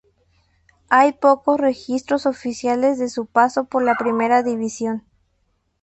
[0.89, 5.03] Hay pocos registros oficiales de su paso por la Primera División.